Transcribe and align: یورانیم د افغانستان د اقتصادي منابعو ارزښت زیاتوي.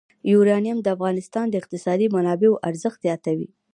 یورانیم 0.31 0.77
د 0.81 0.87
افغانستان 0.95 1.45
د 1.49 1.53
اقتصادي 1.61 2.07
منابعو 2.15 2.61
ارزښت 2.69 2.99
زیاتوي. 3.05 3.47